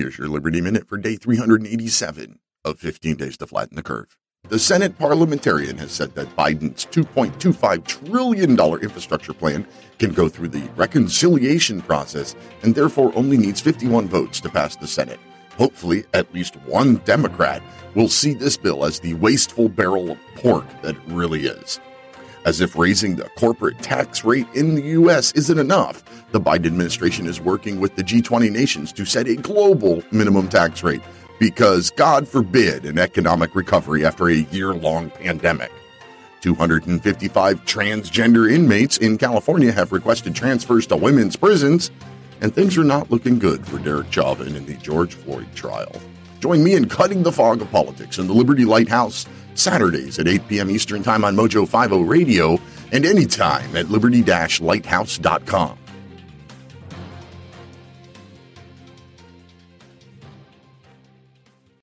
[0.00, 4.16] Here's your Liberty Minute for day 387 of 15 Days to Flatten the Curve.
[4.48, 9.66] The Senate parliamentarian has said that Biden's $2.25 trillion infrastructure plan
[9.98, 14.86] can go through the reconciliation process and therefore only needs 51 votes to pass the
[14.86, 15.20] Senate.
[15.58, 17.62] Hopefully, at least one Democrat
[17.94, 21.78] will see this bill as the wasteful barrel of pork that it really is.
[22.44, 25.32] As if raising the corporate tax rate in the U.S.
[25.32, 26.02] isn't enough,
[26.32, 30.82] the Biden administration is working with the G20 nations to set a global minimum tax
[30.82, 31.02] rate
[31.38, 35.70] because, God forbid, an economic recovery after a year long pandemic.
[36.40, 41.90] 255 transgender inmates in California have requested transfers to women's prisons,
[42.40, 45.92] and things are not looking good for Derek Chauvin in the George Floyd trial.
[46.40, 49.26] Join me in cutting the fog of politics in the Liberty Lighthouse
[49.60, 50.70] Saturdays at 8 p.m.
[50.70, 52.58] Eastern Time on Mojo 50 Radio
[52.92, 55.78] and anytime at liberty-lighthouse.com.